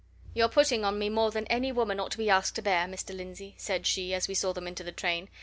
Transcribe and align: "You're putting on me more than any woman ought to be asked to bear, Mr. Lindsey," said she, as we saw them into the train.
"You're 0.33 0.49
putting 0.49 0.83
on 0.83 0.97
me 0.97 1.09
more 1.09 1.29
than 1.29 1.45
any 1.45 1.71
woman 1.71 1.99
ought 1.99 2.09
to 2.13 2.17
be 2.17 2.27
asked 2.27 2.55
to 2.55 2.63
bear, 2.63 2.87
Mr. 2.87 3.15
Lindsey," 3.15 3.53
said 3.59 3.85
she, 3.85 4.15
as 4.15 4.27
we 4.27 4.33
saw 4.33 4.51
them 4.51 4.65
into 4.65 4.83
the 4.83 4.91
train. 4.91 5.29